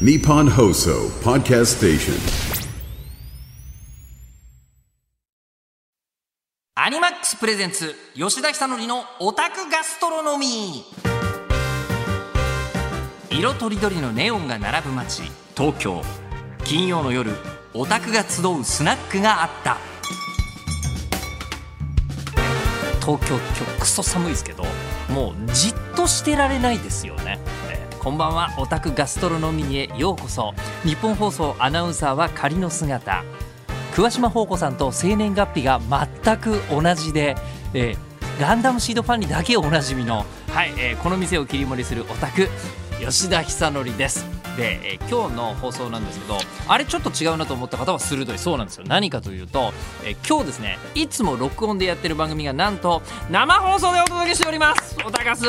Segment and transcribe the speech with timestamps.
[0.00, 2.14] Nippon Hoso Podcast Station.
[6.74, 10.84] アニマックスプレゼンツ吉田久典のオタクガストロノミ。
[13.30, 15.22] ー色とりどりのネオンが並ぶ街
[15.56, 16.02] 東京。
[16.64, 17.30] 金曜の夜
[17.72, 19.76] オタクが集うスナックがあった。
[23.00, 23.44] 東京今
[23.76, 24.64] 日クソ寒いですけど
[25.10, 27.38] もうじっとしてられないですよね、
[28.04, 28.50] こんばんは。
[28.58, 30.52] オタクガストロノミーへようこそ。
[30.84, 33.24] 日本放送アナウンサーは仮の姿。
[33.94, 35.80] 桑島宝子さんと生年月日が
[36.22, 37.34] 全く同じで、
[37.72, 37.98] えー
[38.38, 42.50] ガンダムシードファンにだけおなじみの、はいえーこの店を切り盛りするオタク
[43.00, 44.26] 吉田久典です。
[44.58, 46.36] で、えー今日の放送なんですけど
[46.68, 48.38] あれちょっと違うなと思った方は鋭い。
[48.38, 48.84] そうなんですよ。
[48.86, 49.72] 何かというと、
[50.04, 53.00] えー今日ですねいつも録音でやってる番組がなんと
[53.30, 54.94] 生放送でお届けしております。
[55.06, 55.46] オタガス。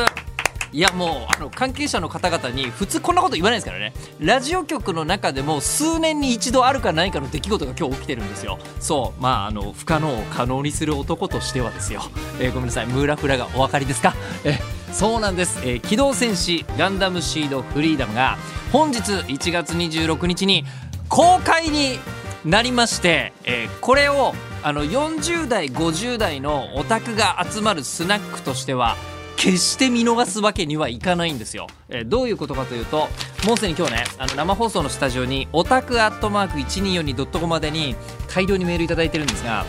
[0.75, 3.93] いやもうあの関係者の方々に普通こんなこと言わないですからね。
[4.19, 8.59] ラジオ局の中でも数年に一度あるかないかの出来事が今日起きてるんですよ。
[8.81, 9.21] そう。
[9.21, 12.01] まああの不可能を可能にする男としてはですよ、
[12.41, 12.87] えーごめんなさい。
[12.87, 14.13] ムーラフラがお分かりですか？
[14.43, 14.59] え
[14.91, 18.37] そうなんです、えー機動戦士ガンダムシードフリーダムが
[18.73, 20.65] 本日1月26日に
[21.07, 21.99] 公開に
[22.43, 28.97] なりまして、えーこれをあの40代50代のオタクが集まるスナックとしては
[29.37, 33.07] 決して見逃すわけにはいかないんですよ、えーどういうことかというと
[33.45, 37.95] もうすでに今日ねあの生放送のスタジオにオタクアットマーク 1242.com までに
[38.33, 39.65] 大量にメールいただいてるんですが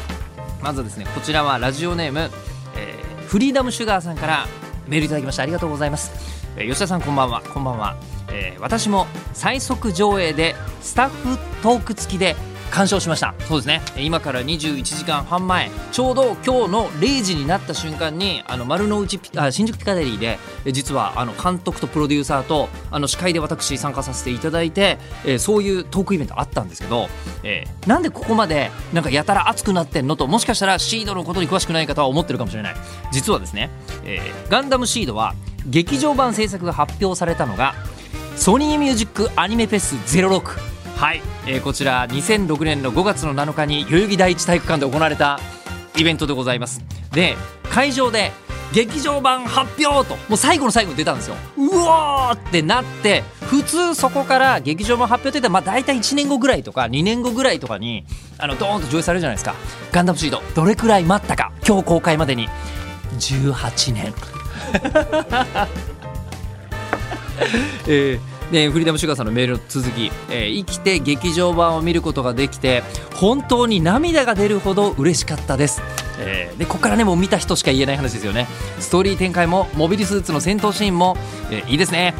[0.62, 2.31] まずですねこちらはラジオネーム、
[2.77, 4.47] えーフリーダムシュガーさんから
[4.87, 5.42] メールいただきました。
[5.42, 6.12] ありがとうございます、
[6.56, 7.42] えー吉田さんこんばんは。
[7.42, 7.97] こんばんは、
[8.31, 12.37] えー私も最速上映でスタッフトーク付きで
[12.70, 13.34] 鑑賞しました。
[13.48, 13.81] そうですね。
[13.97, 20.39] 今から21時間半前ちょうど今日の0時になった瞬間にあの丸の内あ新宿ピカデリーで
[20.72, 27.09] 実はあの監督とプロデューサーとあの司会で私参加させていただいて、えーそういうトークイベントあったんですけど、
[27.42, 32.75] えーなんでここまでなんかやたら熱くなってんのともしかしたらシードのことに詳しくない方は思ってるかもしれない。
[33.12, 33.71] 実はですね、
[34.05, 35.34] えーガンダムシードは
[35.66, 37.75] 劇場版制作が発表されたのが
[38.37, 40.66] ソニーミュージックアニメフェス06
[40.96, 45.38] はい、えーこちら2006年の5月の7日に代々木第一体育館で行われた
[45.94, 46.80] イベントでございます。
[47.12, 47.36] で
[47.70, 48.32] 会場で
[48.72, 51.36] 劇場版発表ともう最後の最後に出たんですよ。
[51.58, 58.06] うわーってなって普通そこから劇場版発表って言ったらまあ大体1年後ぐらいとか2年後ぐらいとかに
[58.38, 59.54] あのドーンと上映されるじゃないですか。
[59.92, 62.48] ガンダムシードどれくらい待ったか今日公開までに。
[63.18, 64.14] 18年。
[67.86, 72.82] えーでフリーダムシュガーさんのメールの続き、えー生きて劇場版を見ることができて
[73.14, 75.82] 本当に涙が出るほど嬉しかったです、
[76.20, 78.46] えーでここからねもう見た人しか言えない話ですよね。
[78.80, 81.16] ストーリー展開もモビルスーツの戦闘シーンも、
[81.50, 82.14] えーいいですね。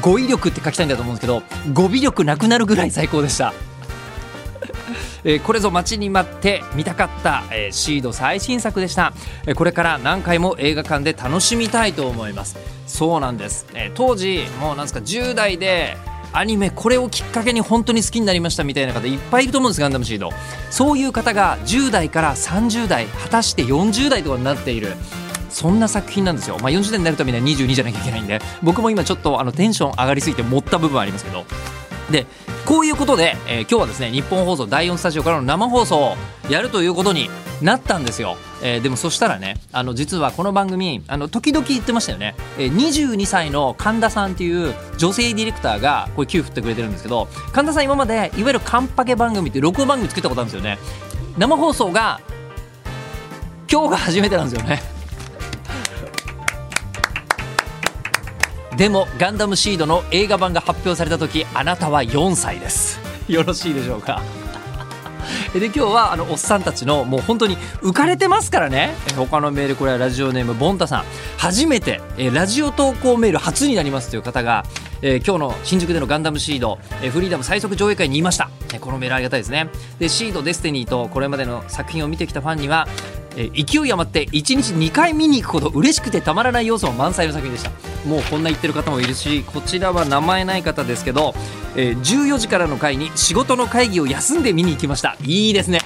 [0.00, 1.42] 語彙力って書きたいんだと思うんですけど
[1.74, 3.52] 語尾力なくなるぐらい最高でした。
[5.24, 9.12] えーこれぞ待ちに待って見たかった、えーシード最新作でした、
[9.46, 12.56] えーこれから何回も映画館で楽しみたいと思います。
[12.92, 15.96] そうなんです、えー当時もうなんですか10代で
[16.34, 20.30] アニメこれをきっかけに本当に好きになりましたみたいな方いっぱいいると思うんですガンダムシード。
[20.70, 24.94] そういう方が10代から30代果たして40代とかになっている。
[25.50, 28.40] そんな作品なんですよ、まあ、40代になるためには22じゃなきゃいけないんで。
[28.62, 31.44] 僕も今ちょっとあのテンション上がりすぎて持った部分ありますけど。
[32.12, 32.26] で
[32.64, 36.16] こういうことで、えー今日はですね日本放送第4スタジオからの生放送を
[36.48, 37.28] やるということに
[37.60, 50.78] なったんですよ、えーでもそしたらねあの実はこの番組あの時々言ってましたよね、えー22歳の神田さんっていう女性ディレクターがこれ給付ってくれてるんですけど神田さん今までいわゆるカンパケ番組って録音番組作ったことあるんですよね。
[51.38, 52.20] 生放送が
[53.70, 54.82] 今日が初めてなんですよね。
[58.76, 62.98] でもガンダムシードの映画版が発表された時あなたは4歳です。
[63.28, 64.22] よろしいでしょうか？
[65.54, 68.94] で今日はあのおっさんたちのもう本当に浮かれてますからね。
[69.16, 71.04] 他のメールこれはラジオネームボンタさん。
[71.36, 74.64] 初めてえラジオ投稿メール初になりますという方が、
[75.02, 79.68] えー今日の新宿でのガンダムシード、えフリーダム最速上映会にいました、えこのメールありがたいですね。
[79.98, 82.88] でシードデスティニーとこれまでの作品を見てきたファンには
[83.36, 87.70] え勢い余って1日2回見に行くほど嬉しくてたまらない要素も満載の作品でした。
[88.04, 91.34] もうこんな言ってる方もいるしこちらは名前ない方ですけど、
[91.76, 95.16] えー14時からの会に仕事の会議を休んで見に行きました。
[95.22, 95.80] いいですね。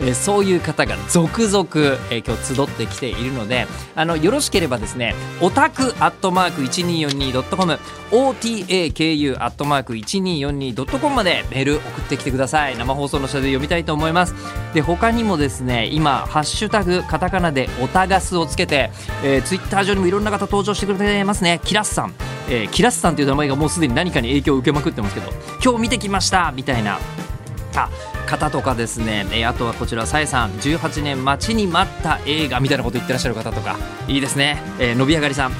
[0.00, 1.68] えーそういう方が続々、
[2.10, 7.78] えー今日集ってきているのであのよろしければですねオタクアットマーク 1242.com
[8.10, 12.76] otaku アットマーク 1242.com までメール送ってきてください。
[12.76, 14.34] 生放送の下で読みたいと思います。
[14.74, 18.90] で他にもですね今ハッシュタグカタカナでオタガスをつけて、
[19.24, 21.60] えー、ツイッター上にもいろんな方登場してくれてますね。
[21.64, 22.14] キラスさん、
[22.48, 25.30] えーキラスさんという名前がもうすでに何かに影響を受けまくってますけど
[25.62, 26.98] 今日見てきましたみたいな。
[27.74, 27.88] あ
[28.26, 33.76] 方とかですね、えあとはこちらさえさん18年待ちに待った映画みたいなこと言ってらっしゃる方とか
[34.06, 35.52] いいですね、えー、伸び上がりさん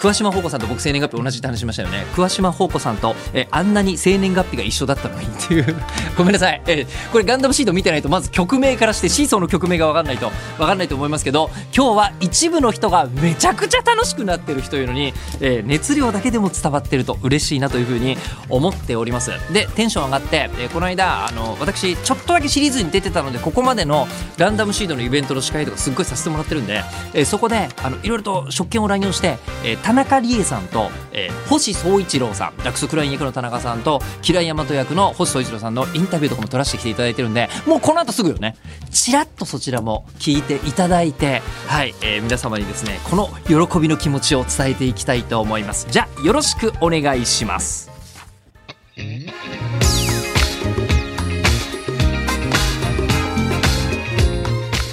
[0.00, 2.06] 桑島宝子さんと僕生年月日同じって話しましたよね。
[2.14, 5.76] 桑島宝子さんと、えあんなに生年月日が一緒だったのにっていう。
[6.16, 15.12] ごめんなさい、えこれガンダムシード見てないとまず曲名からしてシーソーの曲名が分かんないと分かんないと思いますけど今日は一部の人がめちゃくちゃ楽しくなってる人いうのに、
[15.42, 18.16] え熱量だけでも伝わってると嬉しいなというふうに
[18.48, 19.32] 思っております。
[19.52, 24.08] でテンション上がって、えこの間あの私ちょっとだけシリーズに出てたのでここまでの
[24.38, 26.82] ガンダムシードのイベントの司会とかすっごいさせてもらってるんで、
[27.12, 38.54] えーそこであのいろいろと職権を乱用して、えー田中理恵さんと、えー星総一郎さんダックスクライン役の田中さんとキライヤマト役の星総一郎さんのインタビューとかも撮らせてきていただいてるんでもうこの後すぐよね。
[38.92, 43.30] ちらっとそちらも聞いていただいてはい、えー皆様にですねこの
[43.66, 45.88] 喜びの気持ちを伝えていきたいと思います。
[45.90, 47.90] じゃあよろしくお願いします。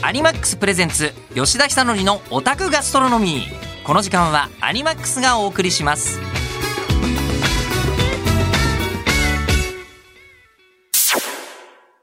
[0.02, 6.20] アニマックスプレゼンツ吉田久典のオタクガストロノミーこの時間はアニマックスがお送りします。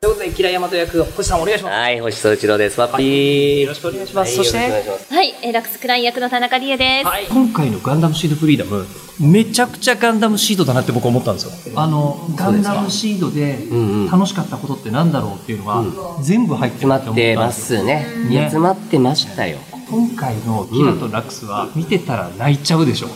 [0.00, 1.72] ということでキラヤマト役星さんお願いします。
[1.75, 2.78] はい、星総一郎です。
[2.78, 3.60] パッピー。
[3.64, 7.06] よろしくお願いします、そしてはいえーラックスクライン役の田中理恵です。
[7.06, 8.87] はい、今回のガンダムシードフリーダム
[9.20, 11.78] めちゃくちゃガンダムシードだなって僕思ったんですよ。
[11.78, 13.76] あのガンダムシードでんう
[14.06, 15.84] ん楽しかったことってなんだろうっていうのが
[16.22, 18.06] 全部入って詰るまってますね。
[18.30, 19.58] いや、詰まってましたよ。
[19.90, 23.08] 今回のキラとラックスは見てたら泣いちゃうでしょ、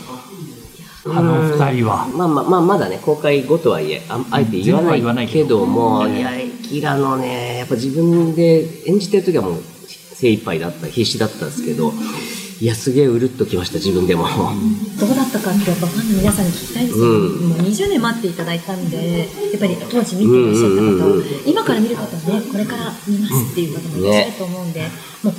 [1.06, 2.06] あの二人は。
[2.09, 5.67] まあまあまあ、まだね、公開後とはいえ、ああえて言わないいけどけど。
[5.67, 6.31] も、いや、
[6.62, 11.93] キラのね、やっぱ自分で演じてる時はもう精一杯だった、必死だったんですけど、
[12.61, 14.26] いや、すげえうるっときました、自分でも。
[14.99, 17.49] どうだったかってやっぱファンの皆さんに聞きたいですよ、うん。
[17.50, 19.29] もう20年待っていただいたんで、やっ
[19.61, 24.82] ぱり当時見ていらっしゃった方、うんうんうん今から見る方はね、これから見ますっていう方もいらっしゃると思うんで、
[25.23, 25.35] もう、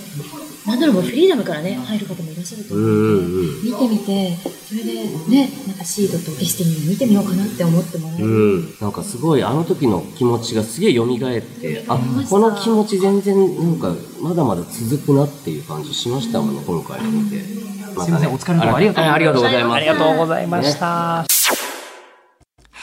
[0.70, 3.72] なんだろう、もうフリーダムからね、入る方もいらっしゃると思うんうんで。
[3.72, 4.38] 見てみて、
[4.68, 4.94] それで
[5.28, 8.26] ね、なんかシードとデスティニーを見てみようかなって思ってもらえる。
[8.26, 11.98] うん、なんかすごいあの時の気持ちがすげえ蘇ってあ
[12.30, 17.42] この気持ち全然なんかまだまだ続くなっていう感じしましたもんね今回見て、
[17.96, 21.59] ますいませんお疲れ様ありがとうありがとうございますありがとうございました。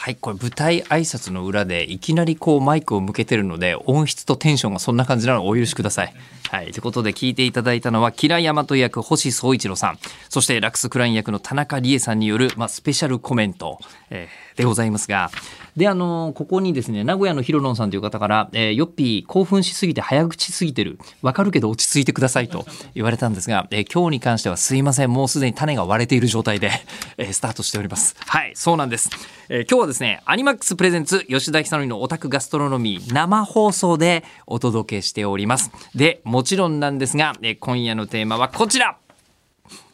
[0.07, 6.13] はい、これ舞台挨拶の裏でいきなりこうマイクを向けてるので音質とテンションがそんな感じなのをお許しください。
[6.49, 9.99] はい、ということで聞いていただいたのは吉良大和役星宗一郎さん
[10.29, 15.31] そしてラックスクライン役の田中理恵さんによる、まあ、スペシャルコメント、えーでございますが
[15.77, 20.99] であのここにですね名古屋のヒロロンさんという方から、えーヨッピー興奮しすぎて早口すぎてる。
[21.21, 22.65] わかるけど落ち着いてくださいと
[22.95, 25.11] 言われたんですが、えー今日に関してはすいません。
[25.11, 26.71] もうすでに種が割れている状態で、
[27.17, 28.15] えースタートしております。
[28.19, 29.11] はいそうなんです、
[29.49, 35.71] え今日はですねアニマックスプレゼンツ吉田久典のオタクガストロノミー生放送でお届けしております。
[35.93, 38.97] でもちろんなんですが、え今夜のテーマはこちら。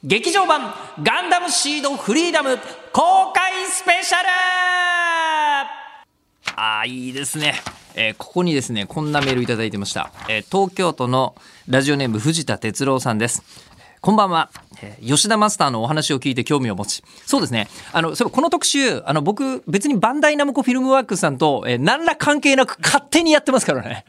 [0.03, 2.57] 劇場版ガンダムシードフリーダム
[2.91, 5.02] 公開スペシャル
[6.55, 7.55] あーいいですね、
[7.95, 11.35] えーここにですねこんなメールいただいてました、えー東京都の
[11.67, 13.43] ラジオネーム藤田哲郎さんです。
[14.01, 14.49] こんばんは、
[14.81, 17.03] え吉田マスターのお話を聞いて興味を持ち。
[17.25, 17.69] そうですね。
[17.93, 24.05] あのそうこの特集あの僕別にバンダイナムコフィルムワークスさんと、えー何ら関係なく勝手にやってますからね。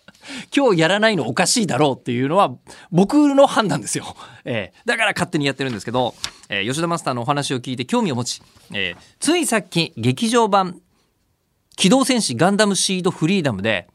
[0.54, 2.52] 今日やらないのおかしいだろうっていうのは
[2.90, 4.14] 僕の判断ですよ。
[4.44, 6.14] えーだから勝手にやってるんですけど、
[6.50, 8.42] えー吉田マスターのお話を聞いて興味を持ち、
[8.72, 10.78] えーついさっき劇場版
[11.78, 13.88] 機動戦士ガンダムシードフリーダムで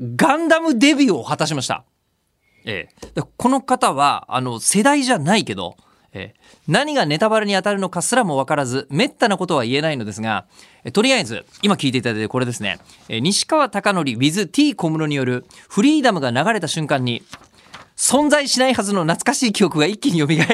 [0.00, 1.84] ガンダムデビューを果たしました。
[2.64, 5.76] ええこの方はあの世代じゃないけど、
[6.12, 10.46] ええ何がネタバレに当たるのかすらも分からずめったなことは言えないのですが
[10.84, 17.24] えとりあえず今聞いていただいてこれですねえ西川貴教 WithT 小室によるフリーダムが流れた瞬間に
[17.96, 20.38] 存在しないはずの懐かしい記憶が一気に蘇り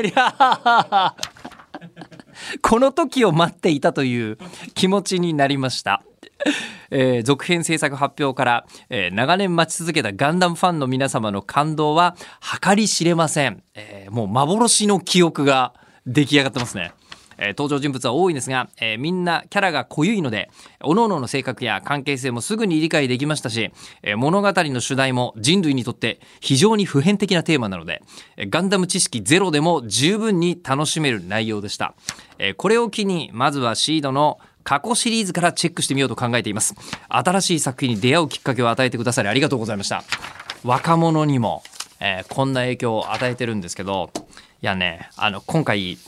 [2.63, 4.39] この時を待っていたという
[4.75, 6.03] 気持ちになりました。
[6.91, 12.17] えー続編制作発表から、えー長年待ち続けたガンダムファンの皆様の感動は
[12.63, 15.73] 計り知れません、えーもう幻の記憶が
[16.07, 16.93] 出来上がってますね、
[17.39, 23.71] えー登場人物は多いんですが、えーみんなキャラが濃ゆいので各々の性格や関係性もすぐに理解できましたし、
[24.03, 28.03] えー物語の主題も人類にとって非常に普遍的なテーマなので
[28.37, 31.95] えガンダム知識ゼロでも十分に楽しめる内容でした、
[32.39, 36.75] えこれを機にまずはシードの過去シリーズからチェックしてみようと考えています
[37.09, 40.03] 新しい作品に出会うきっかけを与えてくださりありがとうございました
[40.65, 41.63] 若者にも、
[42.01, 44.11] えーこんな影響を与えてるんですけど
[44.63, 45.99] いやねあの今回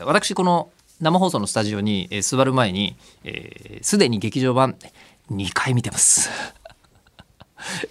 [0.00, 0.70] 私この
[1.00, 4.76] 生放送のスタジオに、えー座る前にえーすで、に劇場版
[5.30, 6.30] 2回見てます。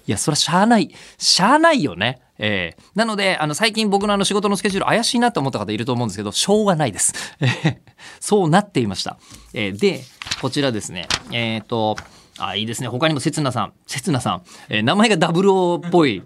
[0.06, 2.22] いやそれはしゃあないしゃあないよね。
[2.40, 7.14] えーなのであの最近僕のあの仕事のスケジュール怪しいなと思った方いると思うんですけどしょうがないです。
[7.40, 7.78] えー
[8.20, 9.18] そうなっていました。
[9.54, 10.02] えーで
[10.42, 11.08] こちらですね。
[11.32, 11.96] えっ、と
[12.38, 12.88] あいいですね。
[12.88, 13.74] 他にもせつなさん。
[13.88, 16.24] せつなさん、えー名前がダブルオっぽい。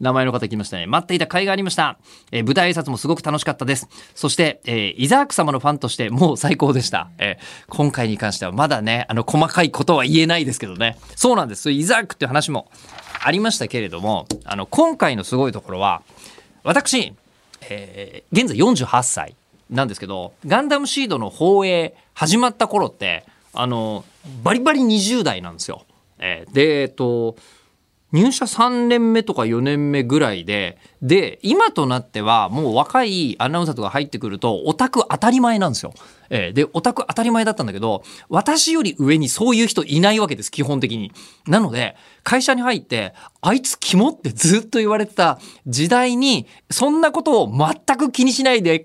[0.00, 0.86] 名前の方来ましたね。
[0.86, 1.98] 待っていた甲斐がありました。
[2.32, 3.86] えー舞台挨拶もすごく楽しかったです。
[4.14, 7.10] そして、えーイザーク様のファンとしてもう最高でした。
[7.18, 10.96] えー今回に関してはまだね、あの、細かいことは言えないですけどね。
[11.16, 11.70] そうなんです。
[11.70, 12.70] イザークっていう話も
[13.22, 16.02] ありましたけれども、あの、今回のすごいところは、
[16.64, 17.12] 私、
[17.68, 19.36] えー現在48歳
[19.68, 24.04] なんですけど、ガンダムシードの放映始まった頃って、あの、
[24.42, 25.84] バリバリ20代なんですよ。
[26.18, 27.36] えーで、えっと、
[28.12, 35.92] 入社3年目とか4年目ぐらいで、で、今となってはもう若いアナウンサーとか入ってくると、オタク当たり前なんですよ。
[36.30, 41.12] えーで、オタク当たり前だったんだけど、私より上にそういう人いないわけです、基本的に。
[41.46, 48.84] なので、会社に入って、あいつキモってずっと言われてた時代に、そんなことを全く気にしないで、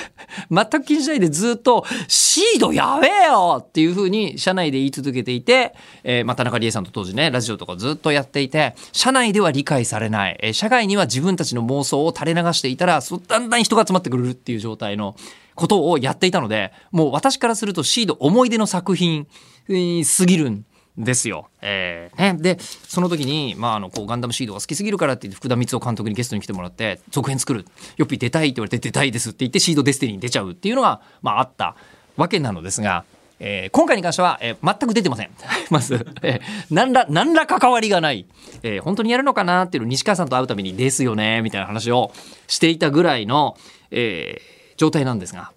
[0.50, 3.64] 全く気にしないでずっと、シードやべえよ！
[3.66, 5.74] っていうふうに社内で言い続けていて、
[6.04, 15.16] えーまあ、田中理恵さんと当時ね、ラジオとかずっとやっていて、社内では理解されない、えー社外には自分たちの妄想を垂れ流していたら、だんだん人が集まってくるっていう状態の
[15.56, 19.26] ことをやっていたので、もう私からするとシード思い出の作品
[19.68, 20.64] に過ぎるん
[20.96, 21.48] ですよ。
[21.60, 31.76] えーね、でその時に、まあ、あのこうガンダムシードが好きすぎるからってって福田光雄監督にゲストに来てもらって続編作るよっぴ出たいって言われて出たいですって言ってシードデスティニーに出ちゃうっていうのが、まあ、あった
[32.16, 33.04] わけなのですが。
[33.38, 35.30] えー今回に関しては、えー全く出てません。
[35.68, 38.24] まず、えー何ら、何ら関わりがない。
[38.62, 42.12] えー本当にやるのかなっていうの西川さんと会うたびにですよね、みたいな話を
[42.46, 43.58] していたぐらいの、
[43.90, 45.52] えー状態なんですが、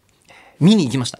[0.60, 1.20] 見に行きました。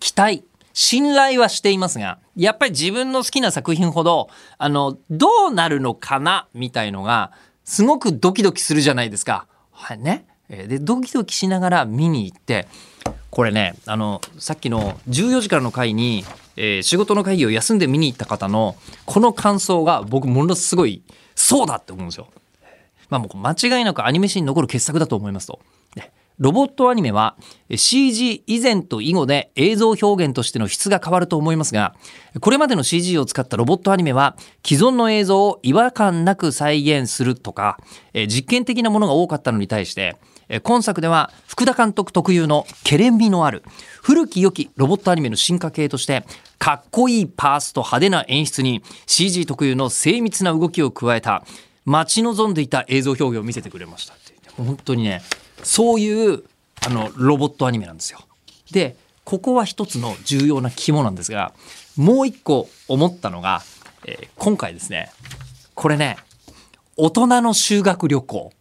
[0.00, 7.32] 期待信頼はしていますがやっぱり自分の好きな作品ほどあのどうなるのかなみたいのが
[7.64, 9.46] すごくドキドキするじゃないですか。
[9.70, 12.66] はいね、でドキドキしながら見に行って
[13.30, 16.24] これねあのさっきの14時からの回に、
[16.56, 21.02] えー仕事の会議を休んで見に行った方のこの感想が僕ものすごい
[21.34, 22.28] そうだって思うんですよ。
[23.08, 25.60] まあもう間違いなくアニメ史に残る傑作だと思いますと。
[26.40, 27.36] ロボットアニメは
[27.70, 31.94] CG 以前と以後で映像表現としての質が変わると思いますが、
[32.40, 37.78] これまでの CG を使ったロボットアニメは既存の映像を違和感なく再現するとか、
[38.14, 40.16] 実験的なものが多かったのに対して、
[40.62, 43.62] 今作では福田監督特有のケレン味のある
[44.02, 46.24] 古き良きロボットアニメの進化系として
[46.58, 51.44] かっこいいパースと派手な演出に CG 特有の精密な動きを加えた
[51.84, 54.34] 待ち望んでいた映像表現を見せてくれましたって。
[54.56, 55.22] 本当にね
[55.62, 56.44] そういう
[56.86, 58.20] あのロボットアニメなんですよ。
[58.70, 61.52] でここは一つの重要な肝なんですが
[61.96, 63.62] もう一個思ったのが、
[64.06, 65.10] えー今回ですね
[65.74, 66.16] これね
[66.96, 68.52] 大人の修学旅行。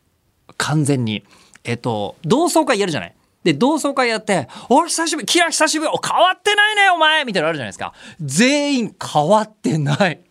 [0.58, 1.24] 完全に。
[1.64, 3.16] えっ、と同窓会やるじゃない。
[3.44, 7.94] で同窓会やって「お久しぶりキラ久しぶりお変わってないねお前」みたいなのあるじゃないですか。
[8.22, 10.22] 全員変わってない。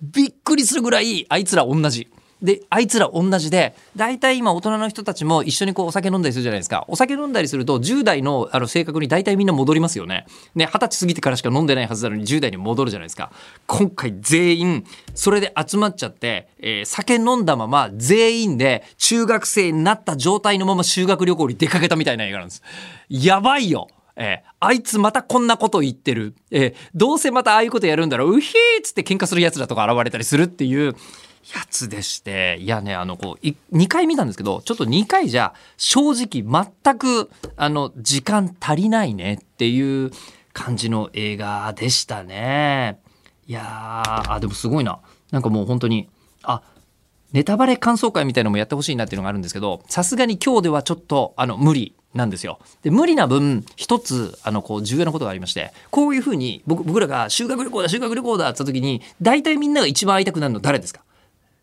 [0.00, 2.08] びっくりするぐらいあいつら同じ。
[2.42, 6.84] であいつら同じで大体今大人の人たちも一緒にこうお酒飲んだりするじゃないですか。
[6.88, 10.26] お酒飲んだりすると10代のあの性格に大体みんな戻りますよね。
[10.54, 13.32] 二十歳過ぎてからしか飲んでないはずなのに10代に戻るじゃないですか。
[13.66, 22.62] 今回全員それで集まっちゃって、えー酒飲んだまま全員で中学生になった状態のまま修学旅行に出かけたみたいな映画なんです。
[23.08, 23.88] やばいよ。
[24.16, 26.34] えーあいつまたこんなこと言ってる。
[26.50, 28.36] えーどうせまたああいうことやるんだろう。
[28.36, 30.94] うひーっつって喧嘩する奴らとか現れたりするっていう
[31.54, 32.58] やつでして。
[32.60, 36.42] いやね、あの、こう、2回見たんですけど、ちょっと2回じゃ正直
[36.84, 40.10] 全く、あの、時間足りないねっていう
[40.52, 42.98] 感じの映画でしたね。
[43.46, 44.98] いやー、あ、でもすごいな。
[45.30, 46.08] なんかもう本当に、
[46.42, 46.62] あ、
[47.32, 52.60] ネタバレ感想会みたいのもやってほしいなっていうのがあるんですけどさすがに今日ではちょっとあの無理なんですよ。
[52.82, 61.00] で無理な分一つあのこう重要なことがありましてこういうふうに僕僕らが修学旅行だ修学旅行だって言った時に大体みんなが一番会いたくなるの誰ですか？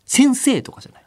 [0.05, 1.03] 先生とかじゃない。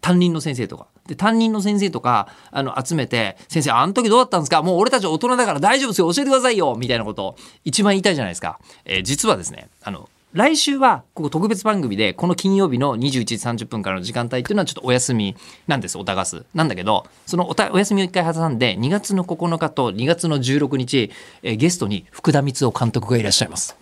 [0.00, 0.86] 担任の先生とか。
[1.06, 4.62] で担任の先生とかあの集めて「先生あの時どうだったんですか？
[4.62, 6.12] もう俺たち大人だから大丈夫ですよ。
[6.12, 8.60] 教えてくださいよ」みたいなことを一番言いたいじゃないですか。
[8.84, 15.34] えー実はですねあの来週はここ特別番組でこの金曜日の21時30分からの時間帯っていうのはちょっとお休み
[15.66, 15.98] なんです。
[15.98, 16.44] おたがす。
[16.54, 21.10] なんだけどそのおたお休みを一回挟んで2月の9日と2月の16日、
[21.42, 23.74] えーゲストに福田光雄監督がいらっしゃいます。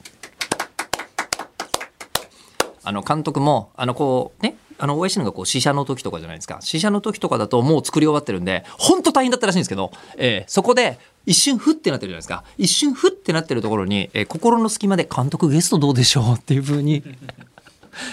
[2.85, 6.59] あの監督もあのこうねあの OSN がこう試写の時とかじゃないですか。
[6.61, 12.45] 試写の時とかだともう作り終わってるんで本当大変だったらしいんですけど、えーそこで一瞬ふってなってるじゃないですか。
[12.57, 16.35] 一瞬ふってなってるところに、えー心の隙間で監督ゲストどうでしょう？
[16.37, 17.03] っていうふうに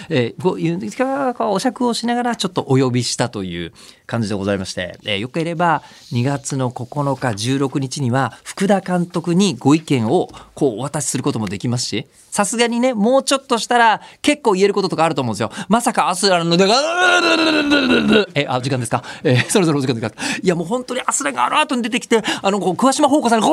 [0.08, 3.72] えー、こういうこうお酌をしながらちょっとお呼びしたという
[4.06, 15.50] 感じでございまして、えーよければ2月の9日16日には福田監督にご意見をこうお渡しすることもできますしさすがにねもうちょっとしたら結構言えることとかあると思うんですよ。
[15.68, 16.64] まさかアスラので
[18.34, 20.22] えあ時間ですか、えーそろそろお時間ですか？
[20.42, 23.46] いやもう本当にアスラがあの後に出てきてあのこう桑島宝子さんが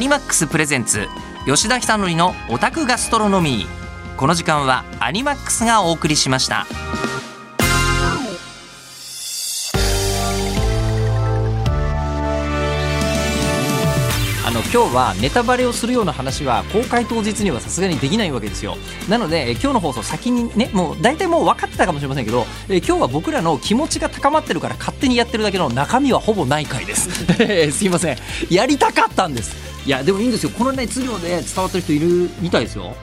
[0.00, 1.08] ニマックスプレゼンツ
[1.44, 4.16] 吉田久典のオタクガストロノミー。
[4.16, 6.66] この時間はアニマックスがお送りしました。
[14.46, 18.78] あの今日はネタバレをするような話は公開当日にはさすがにできないわけですよ。
[19.10, 27.10] なので今日の放送先にねもう大体もう分かってたかもしれませんけどえ今日は僕らの気持ちが高まってるから勝手にやってるだけの中身はほぼない回です。
[27.70, 28.16] すいません。
[28.48, 29.69] やりたかったんです。
[29.86, 30.50] いやでもいいんですよ。
[30.50, 32.94] この熱量で伝わってる人いるみたいですよ。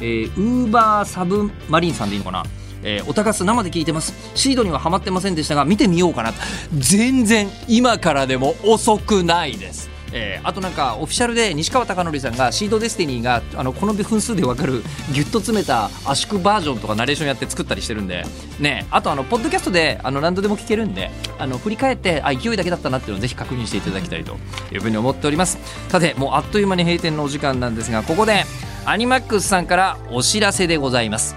[0.00, 2.44] えー、ウーバーサブマリンさんでいいのかな？
[2.82, 4.12] えー、おたかす生で聞いてます。
[4.34, 6.32] シードにはハマってませんでしたが見てみようかな。
[6.76, 9.91] 全然今からでも遅くないです。
[10.12, 18.24] えーあとなんかオフィシャルで西川貴教さんがシードデスティニーがあのこの分数で分かるギュッと詰めた圧縮バージョンとかナレーションやって作ったりしてるんで
[18.58, 18.86] ね。
[18.90, 24.36] あとあのポッドキャストであの何度でも聞けるんであの振り返ってあ勢いだけだったなっていうのをぜひ確認していただきたいと
[24.72, 25.58] いうふうに思っております。
[25.88, 28.44] さてもうあっという間に閉店のお時間なんですがここで
[28.84, 31.36] アニマックスさんからお知らせでございます。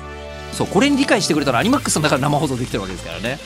[0.51, 3.37] そうこれに理解してくれたらアニマックスさんだから生放送できてるわけですからね。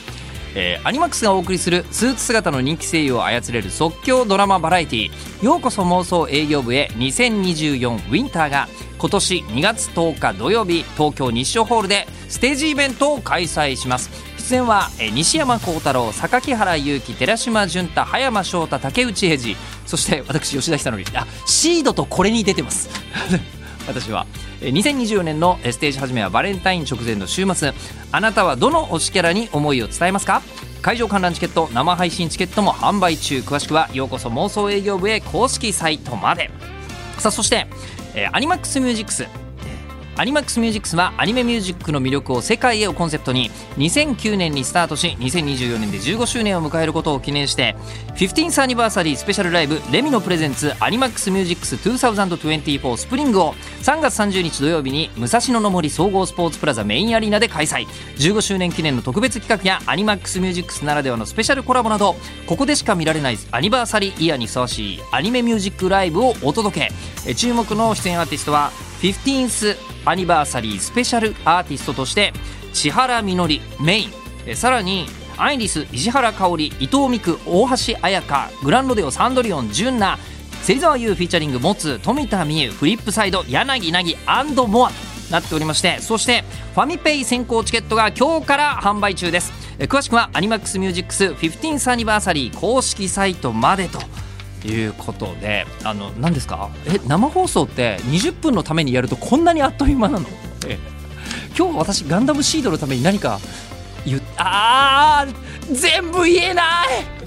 [0.54, 5.44] えーアニマックスがお送りするスーツ姿の人気声優を操れる即興ドラマバラエティー。
[5.44, 6.90] ようこそ妄想営業部へ。
[6.94, 14.10] 2024ウィンターが今年2月10日土曜日東京日照ホールでステージイベントを開催します。
[14.38, 21.04] 出演は、えー西山幸太郎榊原裕樹寺島純太葉山翔太竹内平次そして私吉田久典。
[21.14, 22.88] あシードとこれに出てます。
[23.86, 24.26] 私は。
[24.60, 27.72] 2024年のステージ始めはバレンタイン直前の週末
[28.12, 30.42] あなたはどの推しキャラに思いを伝えますか？
[30.82, 33.38] 会場観覧チケット生配信チケットも販売中。
[33.40, 36.50] 詳しくはようこそ妄想営業部へ公式サイトまで。
[37.18, 37.66] さあそして、
[38.14, 39.26] えーアニマックスミュージックス。
[40.16, 47.74] アニマックスミュージックスはアニメミュージックの魅力を世界へをコンセプトに2009年にスタートし2024年で15周年を迎えることを記念して
[48.16, 57.86] 15th アニバーサリースペシャルライブレミのプレゼンツアニマックスミュージックス2024スプリングを3月30日土曜日に武蔵野の森総合スポーツプラザメインアリーナで開催。
[58.18, 66.90] 15周年記念の特別企画やアニマックスミュージックスならではのスペシャルコラボなどここでしか見られないアニバーサリーイヤーにふさわしいアニメミュージックライブをお届
[67.26, 67.34] け。
[67.34, 68.70] 注目の出演アーティストは
[69.00, 72.32] 15th アニバーサリースペシャルアーティストとして
[72.72, 74.10] 千原みのりメイン。
[74.46, 80.20] えさらにアイリス石原香織伊藤美久大橋彩香グランロデオサンドリオン純奈
[80.64, 84.16] 芹沢優フィーチャリング持つ富田美優フリップサイド柳凪
[84.66, 84.94] モアと
[85.30, 89.52] なっておりましてそしてファミペイ先行チケットが今日から販売中です。
[89.86, 93.98] 詳しくはアニマックスミュージックス 15th アニバーサリー公式サイトまでと
[94.68, 96.70] いうことであの何ですか？
[96.86, 100.26] え生放送って20分のためにやるとこんなにあっという間なの？
[100.66, 100.78] え
[101.58, 103.40] 今日私ガンダムシードのために何か
[104.06, 107.19] 言っあー全部言えない！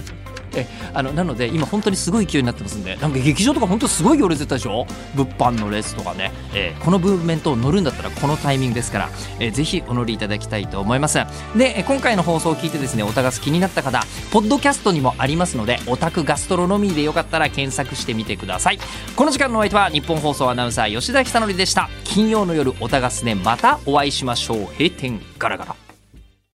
[0.56, 4.86] えあのなので今本当にすごい勢いになってますんでなんか劇場とか本当すごい行列だったでしょ？
[5.16, 11.20] 物販の列とかね、えーこのムーブメントを乗るんだったらこのタイミングですから、えーぜひお乗りいただきたいと思います。
[11.56, 18.80] でえ今回の放送を聞いてですねオタガス気になった方ポッドキャストにもありますのでオタクガストロノミーでよかったら検索してみてください。
[19.16, 21.90] この時間のお相手は日本放送アナウンサー吉田久典でした。
[22.04, 24.58] 金曜の夜オタガスでまたお会いしましょう。
[24.78, 25.83] 閉店ガラガラ。